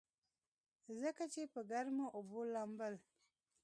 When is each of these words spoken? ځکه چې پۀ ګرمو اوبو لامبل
ځکه 1.01 1.23
چې 1.33 1.41
پۀ 1.53 1.61
ګرمو 1.71 2.05
اوبو 2.17 2.39
لامبل 2.53 2.93